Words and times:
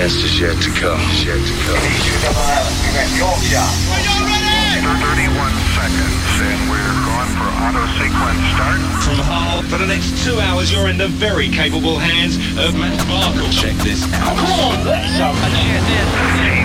best 0.00 0.24
is 0.24 0.40
yet 0.40 0.56
to 0.62 0.70
come. 0.80 0.96
Is 1.12 1.28
yet 1.28 1.36
to 1.36 1.54
come. 1.68 1.76
Thirty-one 5.04 5.56
seconds, 5.76 6.24
and 6.40 6.60
we're 6.72 6.96
going 7.04 7.30
for 7.36 7.44
auto 7.60 7.84
sequence 8.00 8.40
start. 8.56 8.80
From 9.04 9.20
Hull, 9.28 9.60
for 9.68 9.76
the 9.76 9.86
next 9.86 10.24
two 10.24 10.40
hours, 10.40 10.72
you're 10.72 10.88
in 10.88 10.96
the 10.96 11.08
very 11.08 11.50
capable 11.50 11.98
hands 11.98 12.36
of 12.56 12.72
Matt 12.80 12.96
Barkle. 13.12 13.52
Check 13.52 13.76
this 13.84 14.02
out. 14.14 14.38
Come 14.40 14.52
on, 14.72 14.86
let's 14.86 15.18
go. 15.20 15.28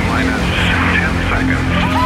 Minus 0.08 0.48
ten 0.96 1.14
seconds. 1.28 2.05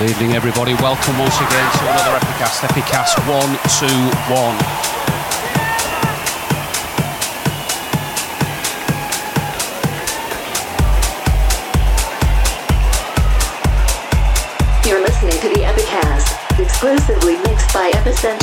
Good 0.00 0.12
evening, 0.12 0.32
everybody. 0.32 0.72
Welcome 0.76 1.18
once 1.18 1.36
again 1.36 1.72
to 1.76 1.82
another 1.84 2.16
Epicast. 2.24 2.64
Epicast 2.64 3.20
121. 3.28 4.56
You're 14.88 15.02
listening 15.02 15.36
to 15.38 15.48
the 15.50 15.68
Epicast, 15.68 16.58
exclusively 16.58 17.36
mixed 17.42 17.74
by 17.74 17.90
Epicentre. 17.90 18.39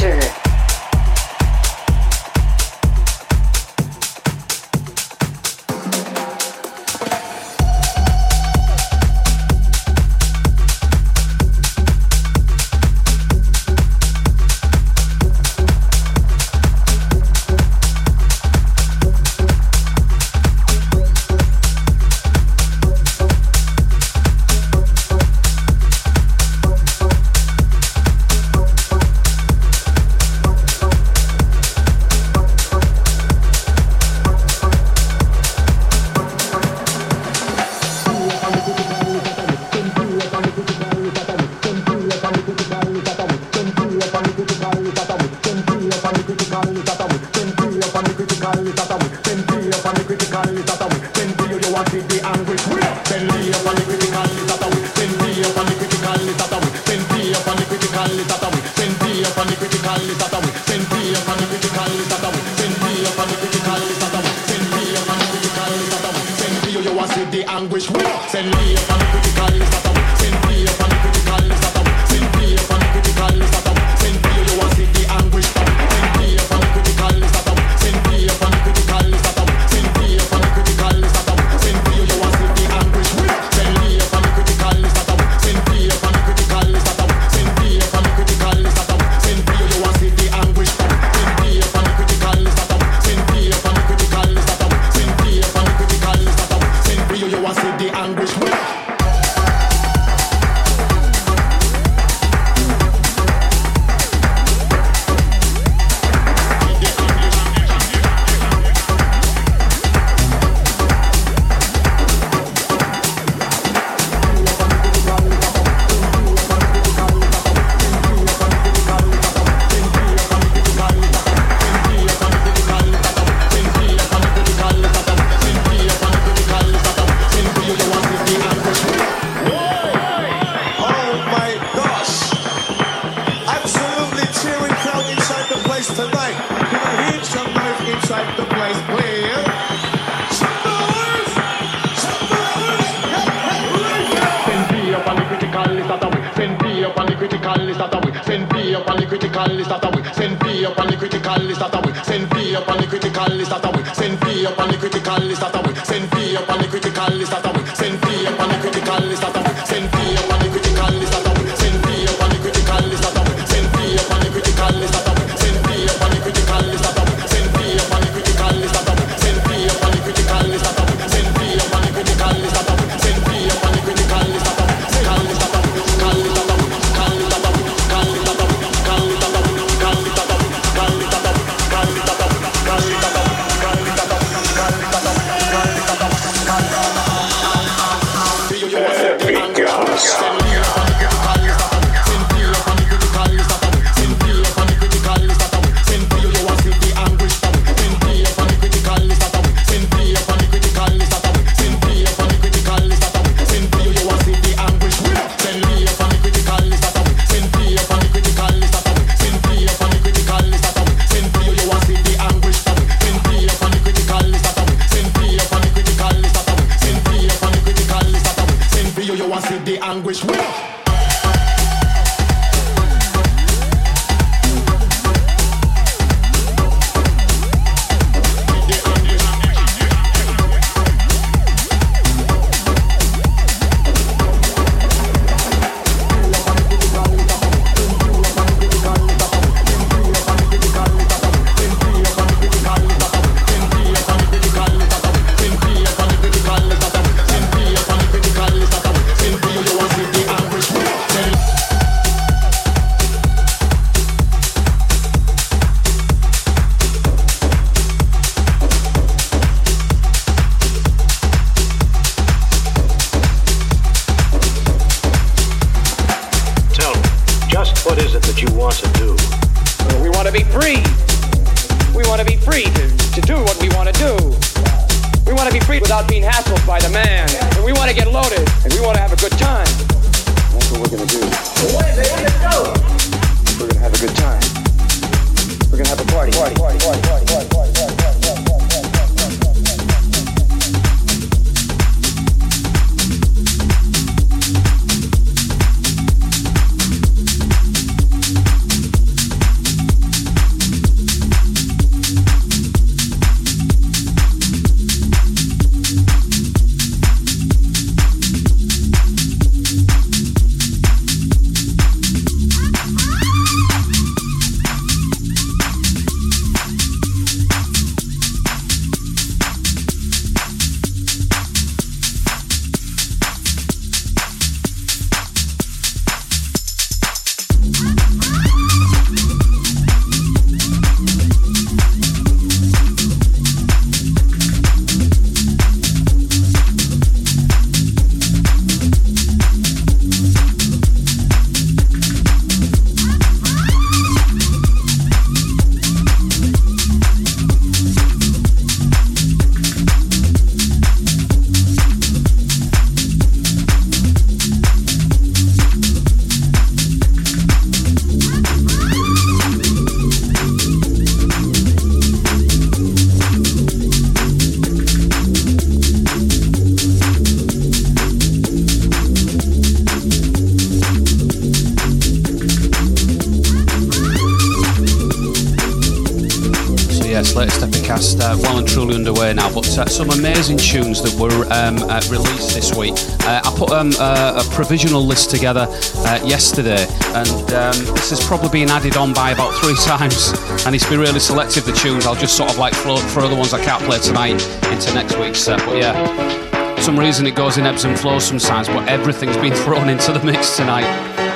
Amazing 380.17 380.57
tunes 380.57 381.01
that 381.01 381.13
were 381.19 381.45
um, 381.51 381.77
uh, 381.89 382.01
released 382.09 382.55
this 382.55 382.75
week. 382.75 382.93
Uh, 383.21 383.41
I 383.43 383.53
put 383.57 383.71
um, 383.71 383.91
uh, 383.99 384.43
a 384.43 384.55
provisional 384.55 385.05
list 385.05 385.29
together 385.29 385.67
uh, 385.69 386.19
yesterday, 386.25 386.85
and 387.13 387.53
um, 387.53 387.77
this 387.93 388.09
has 388.09 388.23
probably 388.25 388.49
been 388.49 388.69
added 388.69 388.97
on 388.97 389.13
by 389.13 389.31
about 389.31 389.53
three 389.61 389.75
times. 389.85 390.33
And 390.65 390.75
it's 390.75 390.87
been 390.89 390.99
really 390.99 391.19
selective 391.19 391.65
the 391.65 391.73
tunes. 391.73 392.05
I'll 392.05 392.15
just 392.15 392.35
sort 392.35 392.51
of 392.51 392.57
like 392.57 392.73
for 392.73 393.19
other 393.19 393.35
ones 393.35 393.53
I 393.53 393.63
can't 393.63 393.83
play 393.83 393.99
tonight 393.99 394.41
into 394.71 394.93
next 394.93 395.17
week's 395.17 395.39
set. 395.39 395.59
But 395.65 395.77
yeah, 395.77 396.77
some 396.79 396.97
reason 396.97 397.25
it 397.25 397.35
goes 397.35 397.57
in 397.57 397.65
ebbs 397.65 397.83
and 397.85 397.99
flows 397.99 398.25
sometimes, 398.25 398.67
but 398.67 398.87
everything's 398.87 399.37
been 399.37 399.53
thrown 399.63 399.89
into 399.89 400.11
the 400.11 400.23
mix 400.23 400.55
tonight 400.57 401.26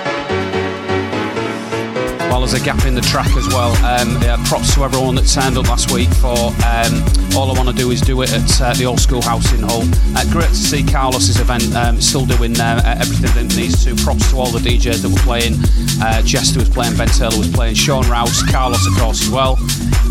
while 2.32 2.40
there's 2.40 2.54
a 2.54 2.64
gap 2.64 2.86
in 2.86 2.96
the 2.96 3.02
track 3.02 3.36
as 3.36 3.46
well. 3.50 3.76
Um, 3.84 4.22
yeah, 4.24 4.42
props 4.48 4.74
to 4.76 4.86
everyone 4.86 5.16
that 5.16 5.28
turned 5.28 5.58
up 5.58 5.68
last 5.68 5.92
week 5.92 6.08
for 6.24 6.32
um, 6.64 7.04
All 7.36 7.52
I 7.52 7.54
Want 7.60 7.68
to 7.68 7.76
Do 7.76 7.92
Is 7.92 8.00
Do 8.00 8.22
It 8.22 8.32
at 8.32 8.62
uh, 8.62 8.74
the 8.74 8.86
Old 8.86 9.02
School 9.02 9.22
House 9.22 9.52
in 9.52 9.60
Hull. 9.60 9.84
Uh, 10.16 10.24
great 10.32 10.48
to 10.48 10.56
see 10.56 10.82
Carlos's 10.82 11.42
event 11.42 11.76
um, 11.76 12.00
still 12.00 12.26
doing 12.26 12.58
uh, 12.58 12.96
everything 13.00 13.36
that 13.36 13.54
needs 13.58 13.84
to. 13.84 13.96
Props 14.02 14.32
to 14.32 14.38
all 14.38 14.48
the 14.48 14.60
DJs 14.60 15.04
that 15.04 15.10
were 15.12 15.26
playing. 15.28 15.60
Uh, 16.02 16.22
Jester 16.22 16.60
was 16.60 16.70
playing, 16.70 16.96
Ben 16.96 17.10
Taylor 17.10 17.38
was 17.38 17.52
playing, 17.52 17.76
Sean 17.76 18.08
Rouse, 18.08 18.42
Carlos, 18.44 18.88
of 18.88 18.96
course, 18.96 19.22
as 19.22 19.30
well. 19.30 19.58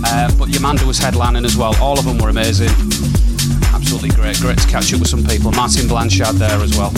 Uh, 0.05 0.29
but 0.37 0.53
Yamanda 0.53 0.85
was 0.85 1.01
headlining 1.01 1.47
as 1.47 1.57
well. 1.57 1.75
All 1.81 1.99
of 1.99 2.05
them 2.05 2.19
were 2.19 2.29
amazing. 2.29 2.69
Absolutely 3.73 4.11
great. 4.11 4.37
Great 4.45 4.59
to 4.59 4.69
catch 4.69 4.93
up 4.93 5.01
with 5.01 5.09
some 5.09 5.25
people. 5.25 5.53
Martin 5.53 5.89
Blanchard 5.89 6.37
there 6.37 6.61
as 6.61 6.77
well. 6.77 6.93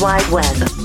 World 0.00 0.02
Wide 0.02 0.32
Web. 0.32 0.84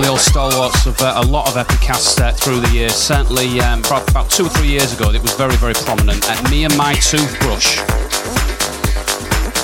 www.epicast.co.uk. 0.00 0.20
stalwarts 0.20 0.86
of 0.86 1.00
uh, 1.00 1.14
a 1.16 1.26
lot 1.26 1.46
of 1.48 1.54
Epicast 1.54 2.20
uh, 2.20 2.32
through 2.32 2.60
the 2.60 2.70
years. 2.70 2.94
Certainly, 2.94 3.60
um, 3.60 3.80
about 3.80 4.30
two 4.30 4.46
or 4.46 4.48
three 4.48 4.68
years 4.68 4.92
ago, 4.98 5.10
it 5.12 5.20
was 5.20 5.34
very, 5.34 5.56
very 5.56 5.74
prominent. 5.74 6.24
Uh, 6.28 6.50
Me 6.50 6.64
and 6.64 6.76
My 6.76 6.94
Toothbrush. 6.94 7.80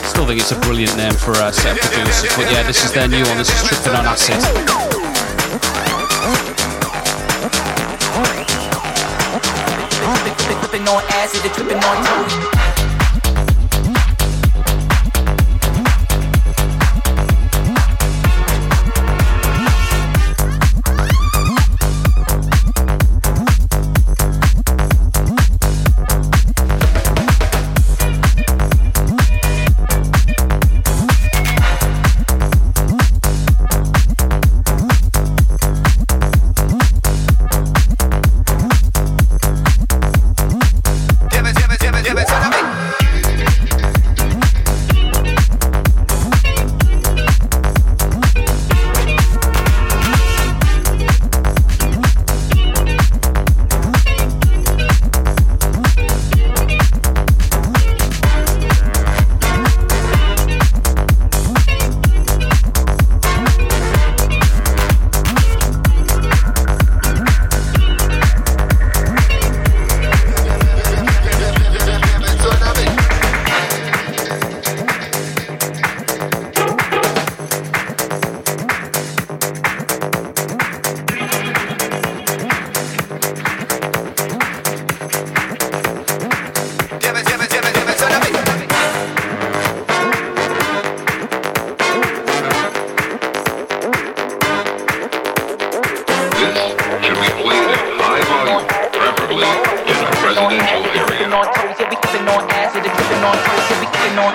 Still 0.09 0.27
think 0.27 0.41
it's 0.41 0.53
a 0.53 0.61
brilliant 0.61 0.97
name 0.97 1.15
for 1.15 1.33
a 1.33 1.53
set 1.53 1.77
of 1.77 1.91
producers. 1.91 2.37
But 2.37 2.51
yeah, 2.53 2.63
this 2.63 2.85
is 2.85 2.93
their 2.93 3.09
new 3.09 3.25
one. 3.25 3.39
This 3.39 3.51
is 3.51 3.69
Tripping 3.69 3.93
on 3.95 4.07
Acid. 4.07 4.41
Tripping 11.55 11.77
on 11.79 12.76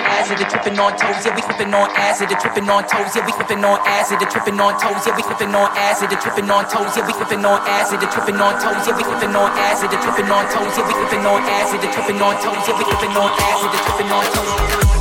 acid, 0.04 0.38
tripping 0.50 0.80
on 0.80 0.92
toes. 0.98 1.24
yeah, 1.24 1.36
we 1.36 1.42
tripping 1.42 1.74
on 1.74 1.90
acid. 1.96 2.32
Tripping 2.42 2.70
on 2.70 2.84
toes, 2.88 3.16
yeah, 3.16 3.26
we 3.26 3.32
clipping 3.34 3.64
on 3.64 3.80
acid, 3.86 4.20
the 4.20 4.26
tripping 4.26 4.60
on 4.60 4.74
toes, 4.82 5.06
yeah, 5.06 5.16
we 5.16 5.22
clipping 5.22 5.54
on 5.54 5.70
acid, 5.78 6.10
the 6.10 6.16
tripping 6.18 6.50
on 6.50 6.66
toes, 6.66 6.98
yeah, 6.98 7.06
we 7.06 7.14
clipping 7.14 7.46
on 7.46 7.62
acid, 7.70 8.02
the 8.02 8.08
tripping 8.08 8.42
on 8.42 8.58
toes, 8.58 8.88
yeah, 8.88 8.98
we 8.98 9.04
clipping 9.04 9.36
on 9.36 9.52
acid, 9.62 9.92
the 9.92 9.98
tripping 9.98 10.32
on 10.32 10.44
toes, 10.50 10.78
yeah, 10.78 10.88
we 10.88 10.94
clipping 10.94 11.26
on 11.26 11.42
acid, 11.44 11.82
the 11.82 11.88
tripping 11.94 12.22
on 12.22 12.34
toes, 12.42 12.68
yeah, 12.68 12.78
we 12.78 12.84
clipping 12.84 13.14
on 13.14 13.30
acid, 13.30 13.70
the 13.70 13.80
tripping 13.86 14.12
on 14.12 14.26
toes. 14.34 15.01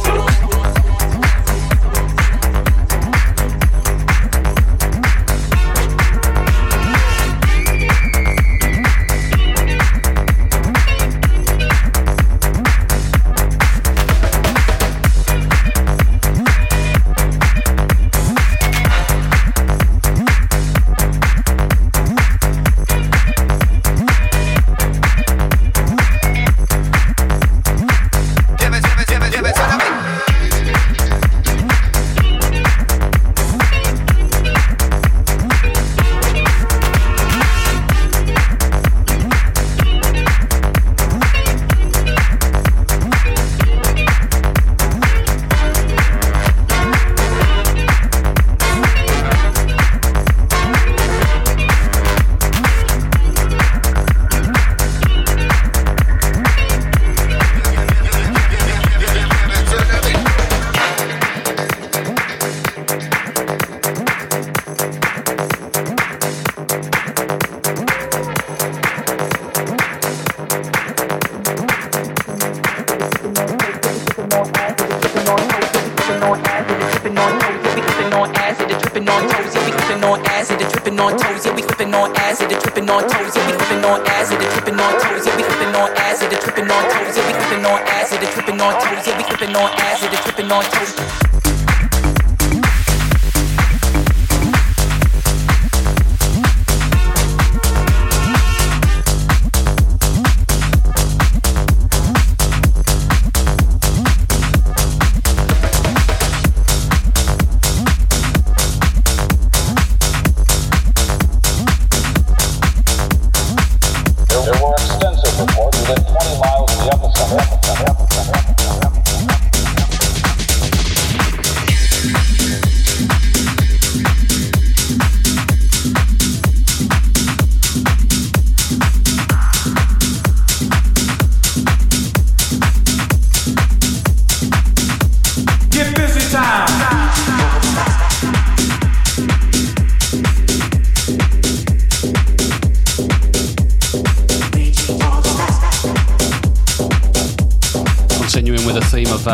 sipping 90.31 90.53
on 90.53 90.63
toast. 90.63 91.30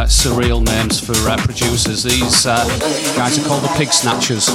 Surreal 0.05 0.65
names 0.65 1.01
for 1.01 1.13
uh, 1.29 1.37
producers. 1.39 2.03
These 2.03 2.47
uh, 2.47 2.65
guys 3.17 3.39
are 3.39 3.49
called 3.49 3.63
the 3.63 3.75
Pig 3.77 3.93
Snatchers. 3.93 4.49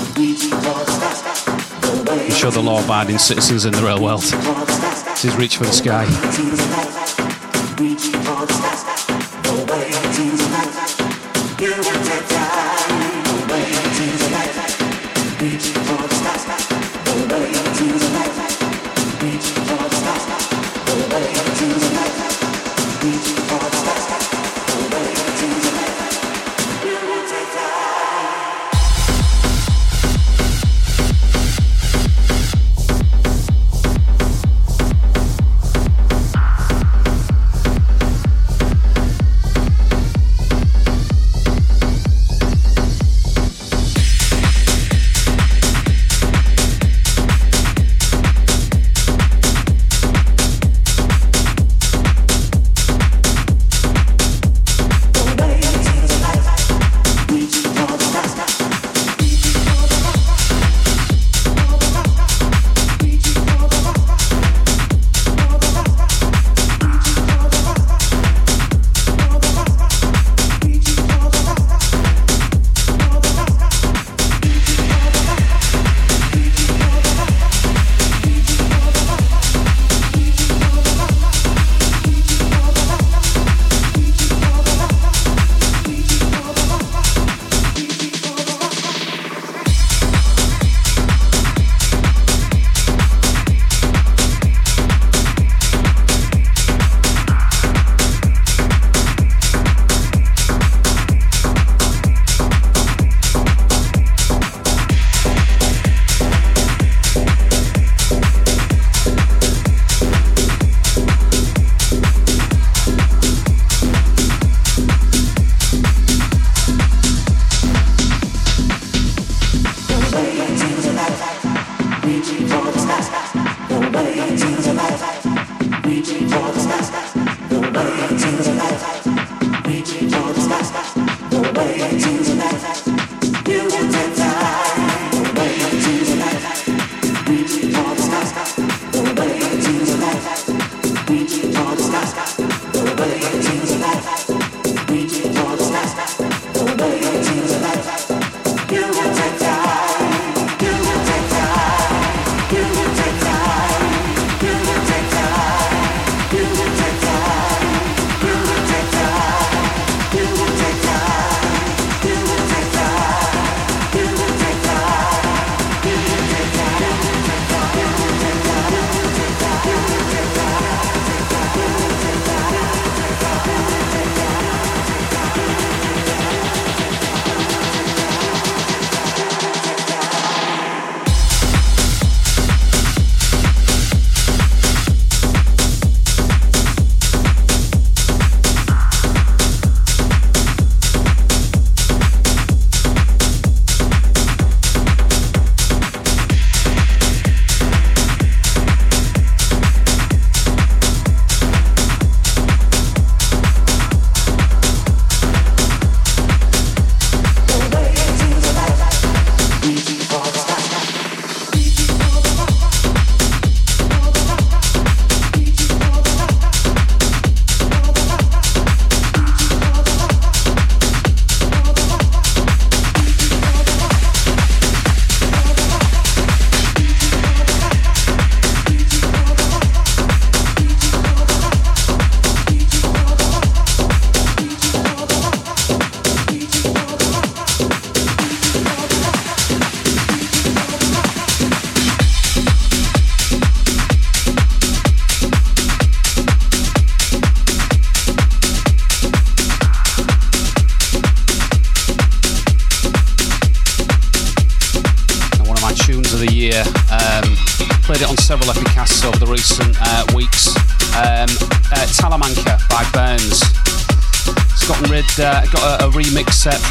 I'm 2.09 2.31
sure 2.31 2.51
the 2.51 2.61
law 2.61 2.83
abiding 2.83 3.17
citizens 3.17 3.65
in 3.65 3.73
the 3.73 3.81
real 3.81 4.01
world. 4.01 4.21
This 4.21 5.25
is 5.25 5.35
Reach 5.35 5.57
for 5.57 5.65
the 5.65 5.73
Sky. 5.73 6.05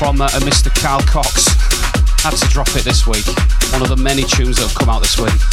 From 0.01 0.23
uh, 0.23 0.29
Mr. 0.49 0.75
Carl 0.81 1.03
Cox. 1.03 1.45
Had 2.25 2.35
to 2.35 2.49
drop 2.49 2.69
it 2.69 2.85
this 2.85 3.07
week. 3.07 3.27
One 3.71 3.83
of 3.83 3.91
the 3.91 3.99
many 3.99 4.23
tunes 4.23 4.57
that 4.57 4.69
have 4.69 4.75
come 4.75 4.89
out 4.89 5.03
this 5.03 5.21
week. 5.21 5.50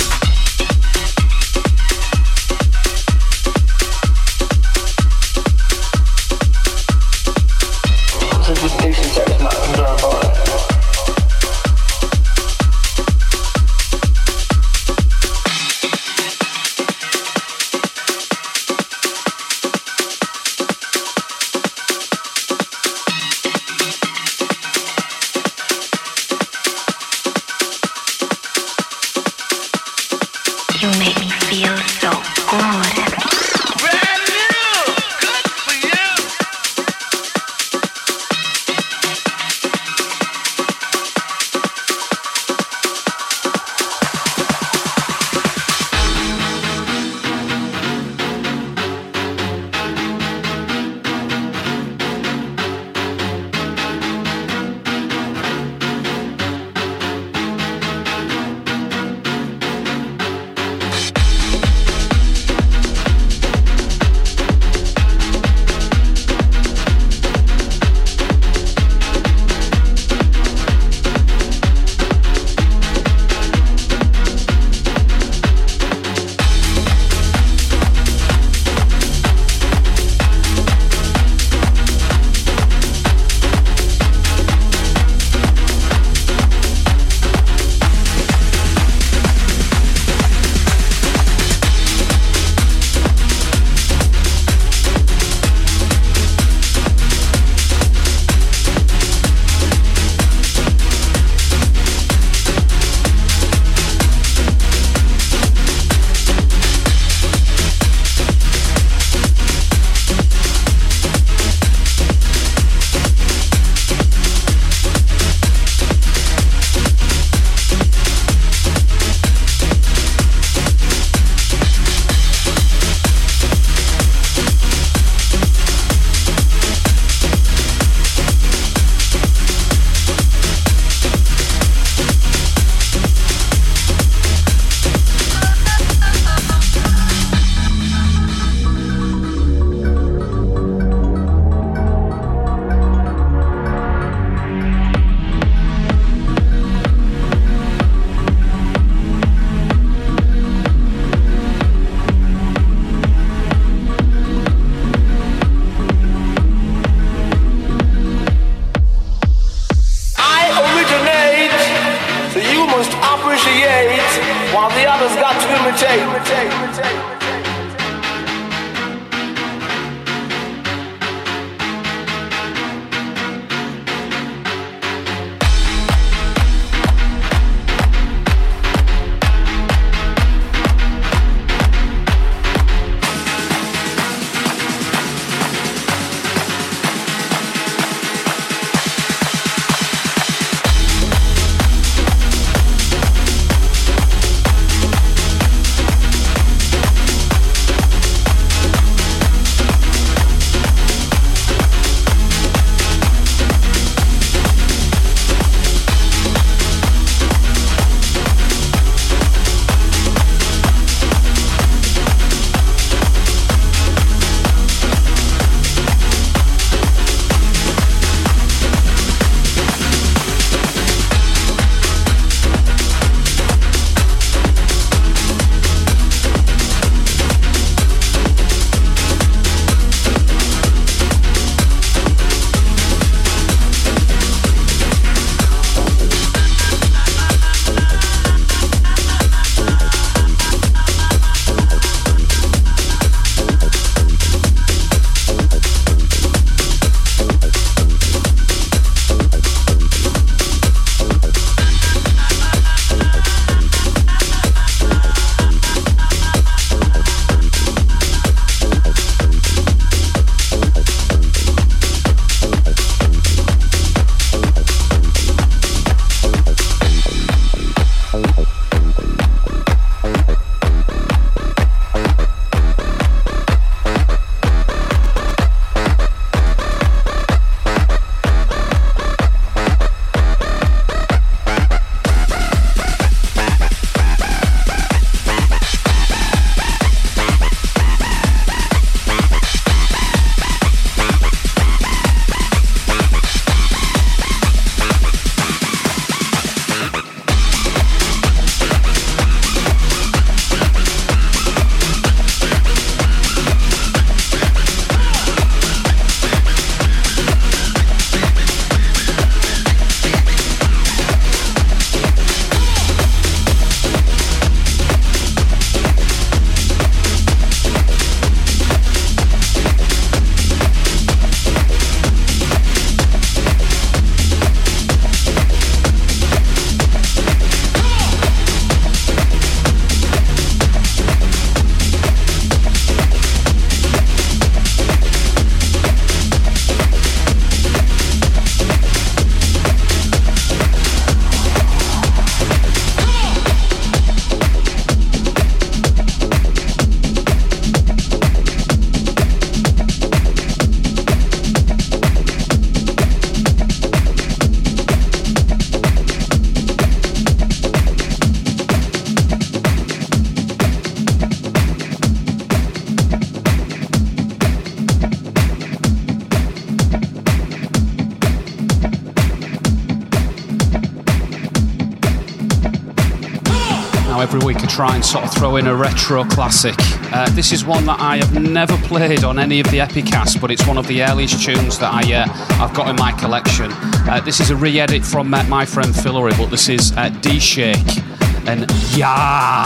Try 374.67 374.93
and 374.95 375.03
sort 375.03 375.23
of 375.23 375.33
throw 375.33 375.55
in 375.55 375.65
a 375.65 375.75
retro 375.75 376.23
classic. 376.23 376.75
Uh, 377.11 377.27
this 377.31 377.51
is 377.51 377.65
one 377.65 377.85
that 377.85 377.99
I 377.99 378.17
have 378.17 378.39
never 378.39 378.77
played 378.77 379.23
on 379.23 379.39
any 379.39 379.59
of 379.59 379.65
the 379.71 379.79
Epicasts, 379.79 380.39
but 380.39 380.51
it's 380.51 380.67
one 380.67 380.77
of 380.77 380.85
the 380.85 381.01
earliest 381.01 381.43
tunes 381.43 381.79
that 381.79 381.91
I, 381.91 382.13
uh, 382.13 382.63
I've 382.63 382.75
got 382.75 382.87
in 382.87 382.95
my 382.97 383.11
collection. 383.13 383.71
Uh, 383.71 384.21
this 384.23 384.39
is 384.39 384.51
a 384.51 384.55
re 384.55 384.79
edit 384.79 385.03
from 385.03 385.33
uh, 385.33 385.43
my 385.45 385.65
friend 385.65 385.91
Phlurry, 385.95 386.37
but 386.37 386.51
this 386.51 386.69
is 386.69 386.95
uh, 386.95 387.09
D 387.21 387.39
Shake 387.39 387.97
and 388.45 388.69
Yeah! 388.95 389.65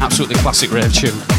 Absolutely 0.00 0.36
classic 0.36 0.70
rave 0.70 0.92
tune. 0.92 1.33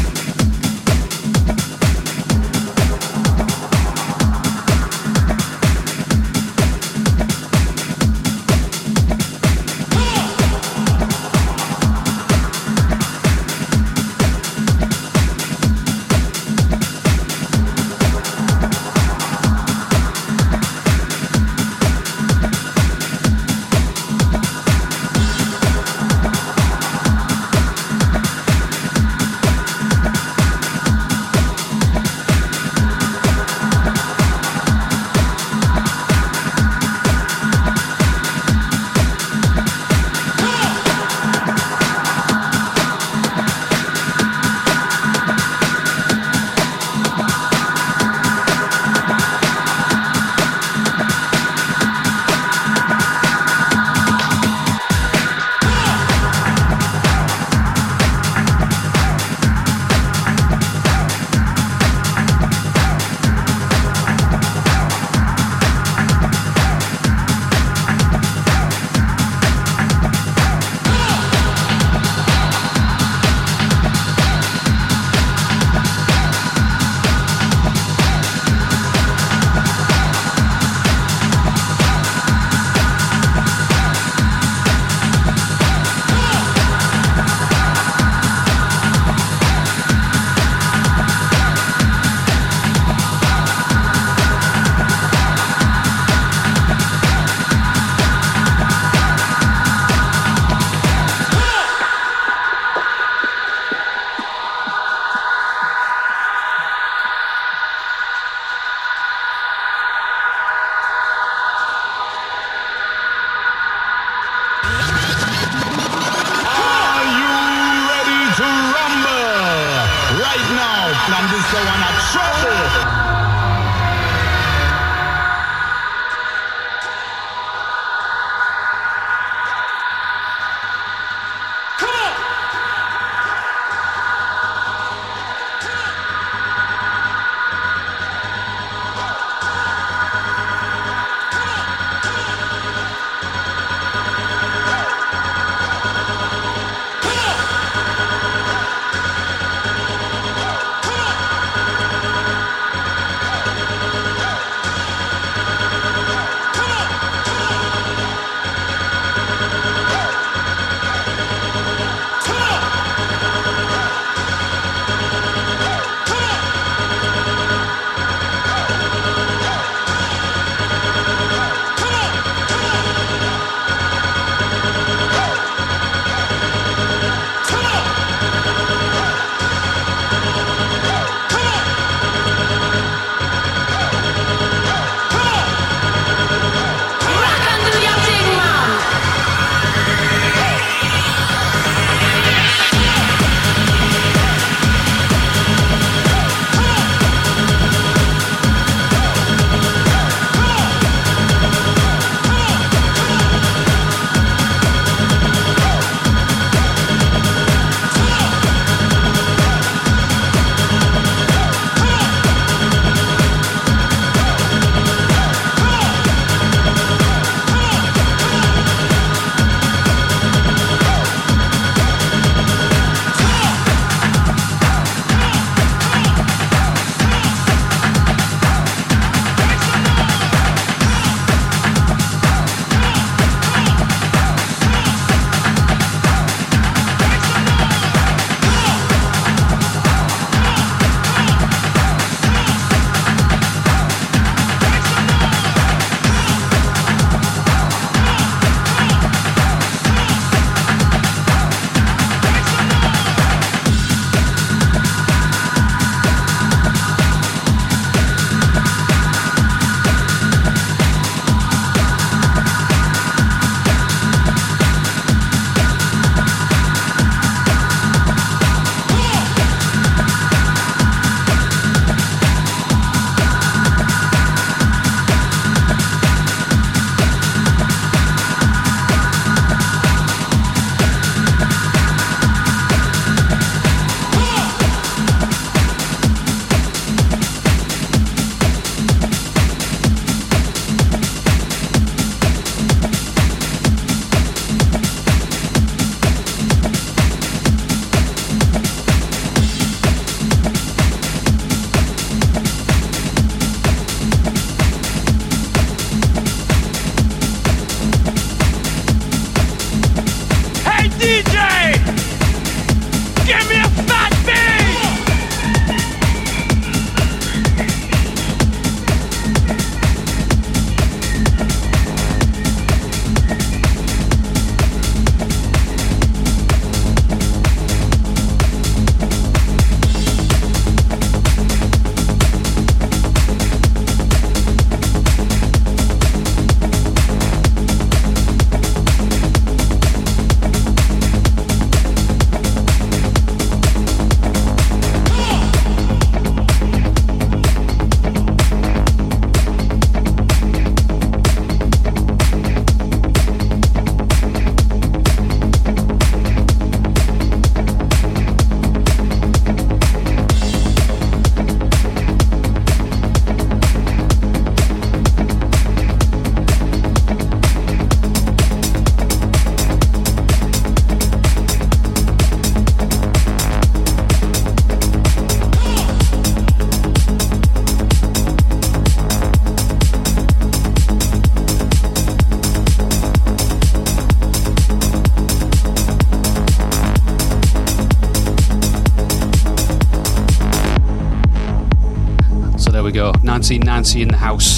1990 393.86 394.02
in 394.02 394.08
the 394.08 394.16
house. 394.16 394.56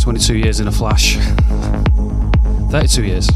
22 0.00 0.38
years 0.38 0.60
in 0.60 0.68
a 0.68 0.72
flash. 0.72 1.16
32 2.70 3.04
years. 3.04 3.26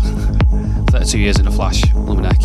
32 0.90 1.18
years 1.18 1.38
in 1.40 1.48
a 1.48 1.50
flash. 1.50 1.82
Luminek. 1.82 2.40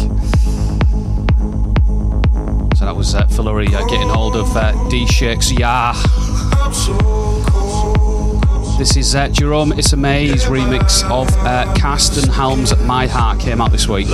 So 2.75 2.85
that 2.85 2.95
was 2.95 3.13
uh, 3.13 3.27
Phlurry 3.27 3.67
uh, 3.67 3.85
getting 3.85 4.09
hold 4.09 4.35
of 4.35 4.55
uh, 4.57 4.71
D-Shake's 4.89 5.51
Yeah. 5.51 5.93
This 8.79 8.97
is 8.97 9.13
uh, 9.13 9.29
Jerome 9.29 9.73
Isma-Ae's 9.73 10.45
remix 10.45 11.03
of 11.11 11.29
uh, 11.45 11.71
Carsten 11.77 12.29
Halm's 12.29 12.75
My 12.81 13.05
Heart 13.05 13.39
came 13.39 13.61
out 13.61 13.71
this 13.71 13.87
week. 13.87 14.07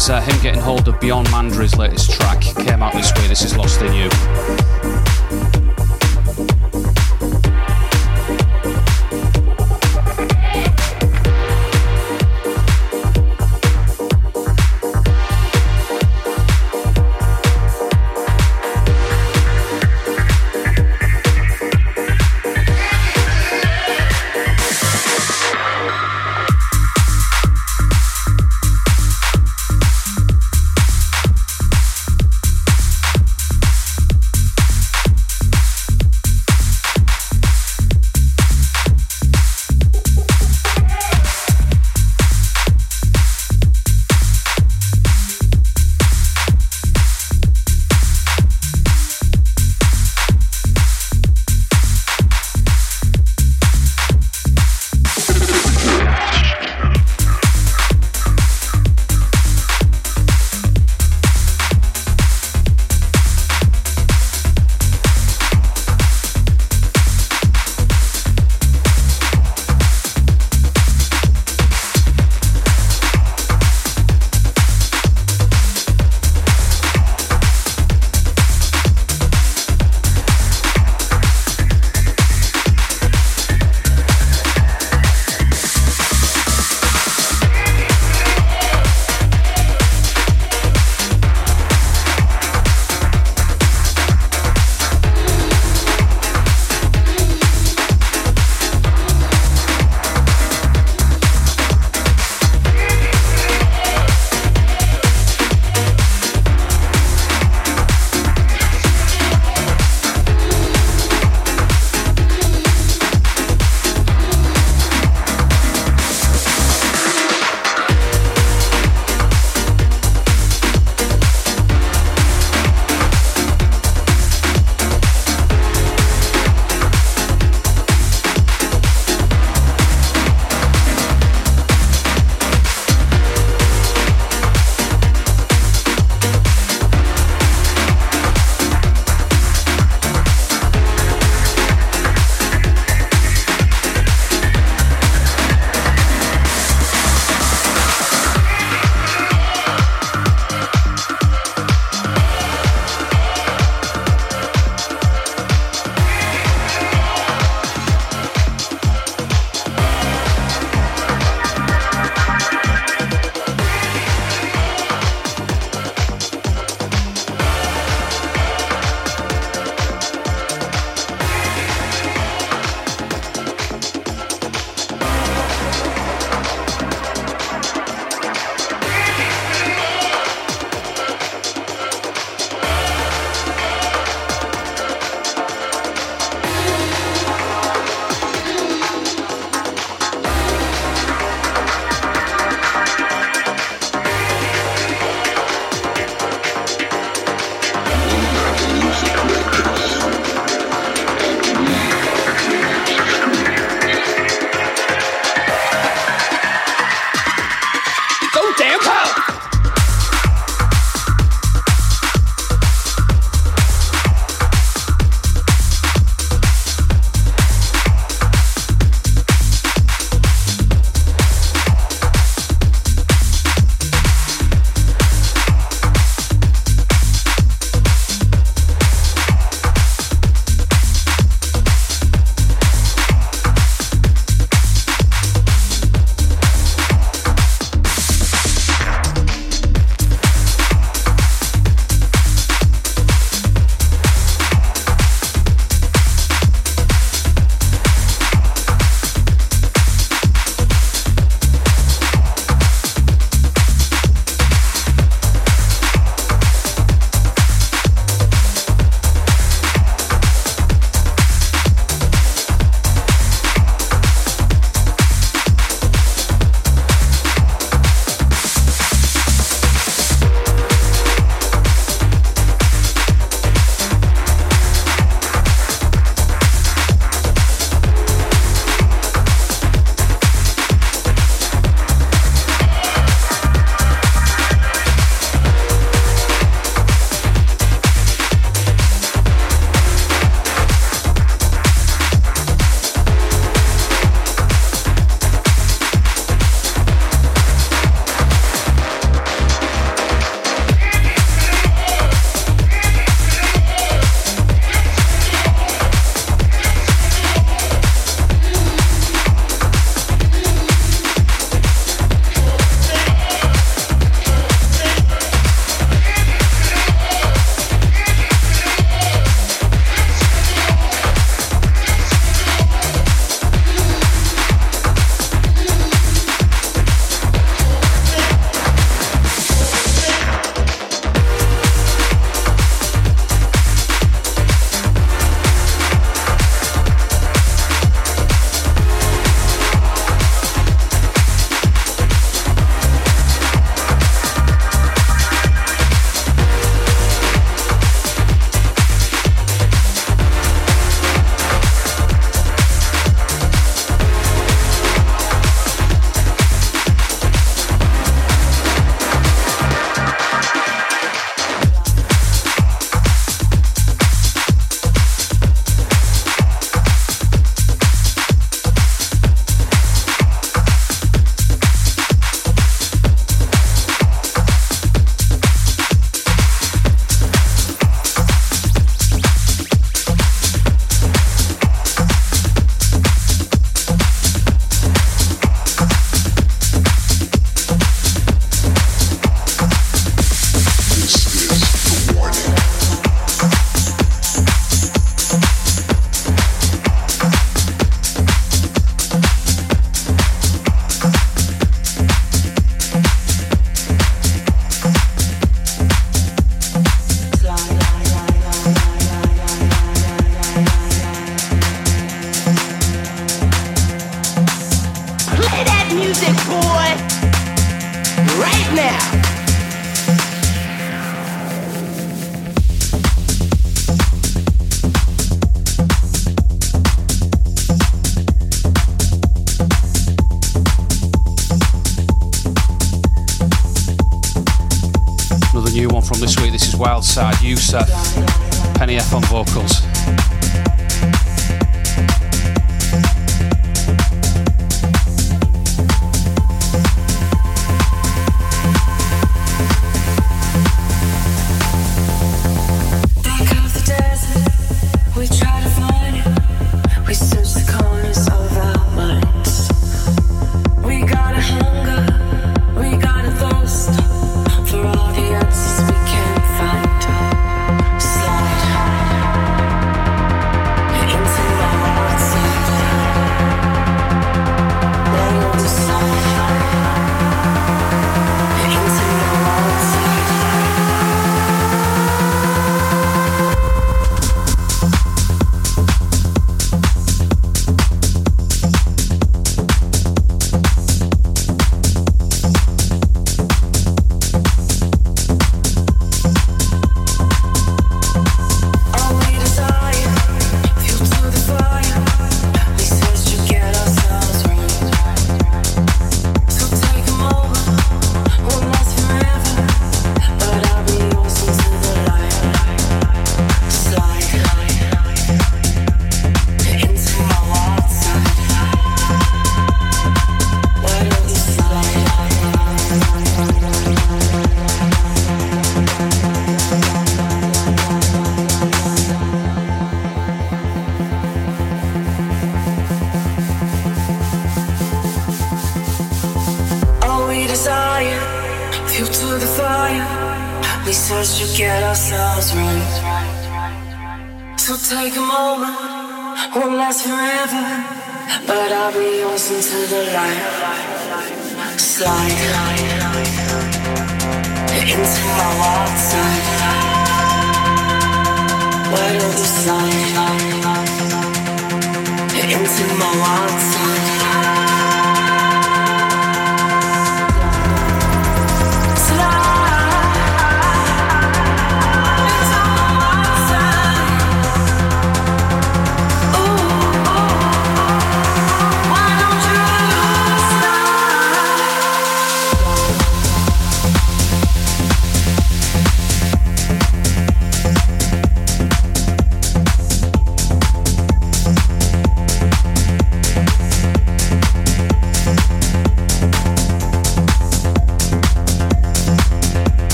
Is 0.00 0.08
uh, 0.08 0.18
him 0.22 0.40
getting 0.40 0.62
hold 0.62 0.88
of 0.88 0.98
Bjorn 0.98 1.26
Mandry's 1.26 1.69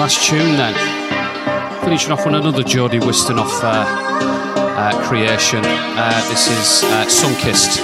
last 0.00 0.26
tune 0.26 0.56
then. 0.56 0.72
Finishing 1.84 2.10
off 2.10 2.26
on 2.26 2.34
another 2.34 2.62
Jody 2.62 2.98
Wisternoff 2.98 3.62
uh, 3.62 3.84
uh, 3.84 5.06
creation. 5.06 5.60
Uh, 5.62 6.26
this 6.30 6.48
is 6.48 6.82
uh, 6.84 7.04
Sunkissed. 7.04 7.76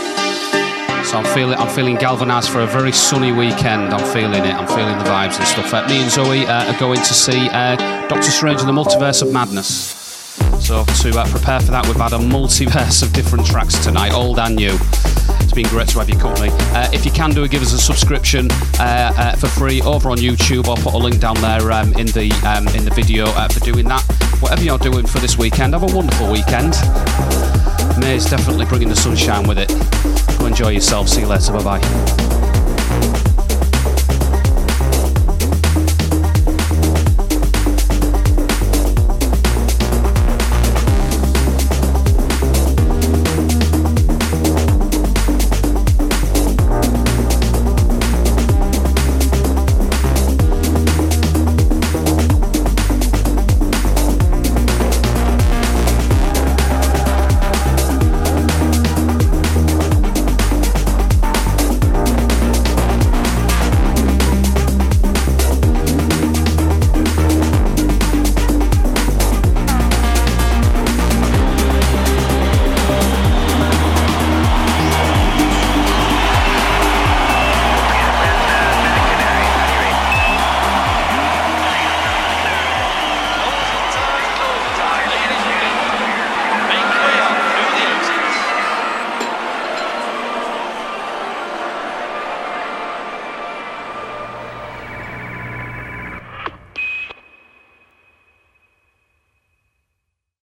So 1.05 1.19
I'm 1.19 1.35
feeling 1.35 1.59
I'm 1.59 1.69
feeling 1.69 1.97
galvanised 1.97 2.49
for 2.49 2.63
a 2.63 2.67
very 2.67 2.91
sunny 2.91 3.33
weekend. 3.33 3.93
I'm 3.93 4.15
feeling 4.15 4.47
it. 4.47 4.55
I'm 4.55 4.67
feeling 4.67 4.97
the 4.97 5.05
vibes 5.05 5.39
and 5.39 5.47
stuff. 5.47 5.75
Uh, 5.75 5.87
me 5.89 6.01
and 6.01 6.11
Zoe 6.11 6.47
uh, 6.47 6.73
are 6.73 6.81
going 6.81 7.01
to 7.01 7.13
see 7.13 7.51
uh, 7.51 7.77
Doctor 8.09 8.31
Strange 8.31 8.61
and 8.61 8.69
the 8.69 8.73
Multiverse 8.73 9.21
of 9.21 9.31
Madness. 9.31 9.69
So 10.67 10.85
to 10.87 11.11
prepare 11.31 11.61
for 11.61 11.71
that, 11.73 11.87
we've 11.87 11.97
had 11.97 12.15
a 12.15 12.19
multiverse 12.19 13.03
of 13.03 13.13
different 13.13 13.45
tracks 13.45 13.77
tonight, 13.85 14.15
old 14.15 14.39
and 14.39 14.57
new. 14.57 14.79
Been 15.57 15.67
great 15.69 15.89
to 15.89 16.01
have 16.01 16.11
your 16.11 16.21
company. 16.21 16.51
Uh, 16.53 16.91
if 16.93 17.07
you 17.07 17.11
can 17.11 17.31
do 17.31 17.43
it, 17.43 17.51
give 17.51 17.63
us 17.63 17.73
a 17.73 17.79
subscription 17.79 18.51
uh, 18.79 19.11
uh, 19.17 19.37
for 19.37 19.47
free 19.47 19.81
over 19.81 20.11
on 20.11 20.19
YouTube. 20.19 20.69
I'll 20.69 20.77
put 20.77 20.93
a 20.93 20.99
link 20.99 21.19
down 21.19 21.37
there 21.37 21.73
um, 21.73 21.95
in 21.95 22.09
the 22.09 22.31
um, 22.45 22.69
in 22.77 22.85
the 22.85 22.91
video 22.91 23.25
uh, 23.29 23.49
for 23.49 23.61
doing 23.61 23.89
that. 23.89 24.03
Whatever 24.41 24.63
you're 24.63 24.77
doing 24.77 25.07
for 25.07 25.19
this 25.19 25.39
weekend, 25.39 25.73
have 25.73 25.83
a 25.83 25.97
wonderful 25.97 26.31
weekend. 26.31 26.73
May 27.99 28.17
is 28.17 28.27
definitely 28.27 28.67
bringing 28.67 28.91
the 28.91 28.97
sunshine 28.97 29.49
with 29.49 29.57
it. 29.59 29.69
Go 30.39 30.45
enjoy 30.45 30.73
yourself. 30.73 31.09
See 31.09 31.23
you 31.23 31.27
later. 31.27 31.55
Bye 31.55 31.81
bye. 31.81 33.43